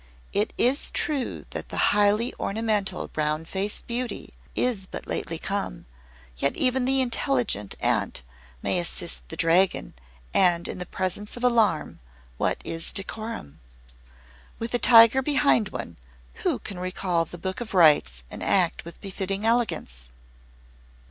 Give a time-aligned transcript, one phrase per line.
[0.33, 5.85] "It is true that the highly ornamental Round Faced Beauty is but lately come,
[6.37, 8.23] yet even the intelligent Ant
[8.63, 9.93] may assist the Dragon;
[10.33, 11.99] and in the presence of alarm,
[12.39, 13.59] what is decorum?
[14.57, 15.97] With a tiger behind one,
[16.41, 20.09] who can recall the Book of Rites and act with befitting elegance?"